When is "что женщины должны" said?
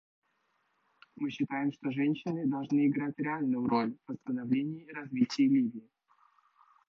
1.73-2.87